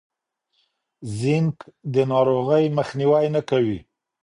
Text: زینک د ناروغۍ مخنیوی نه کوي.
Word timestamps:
زینک 1.17 1.57
د 1.93 1.95
ناروغۍ 2.11 2.65
مخنیوی 2.77 3.25
نه 3.35 3.41
کوي. 3.49 3.79